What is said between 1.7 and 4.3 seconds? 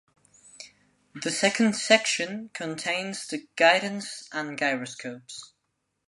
section contains the guidance